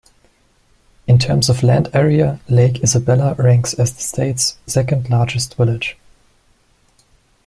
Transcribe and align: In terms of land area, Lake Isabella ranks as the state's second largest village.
In 1.05 1.19
terms 1.19 1.47
of 1.47 1.61
land 1.61 1.89
area, 1.93 2.39
Lake 2.49 2.81
Isabella 2.83 3.35
ranks 3.35 3.75
as 3.75 3.93
the 3.93 4.01
state's 4.01 4.57
second 4.65 5.11
largest 5.11 5.53
village. 5.53 5.95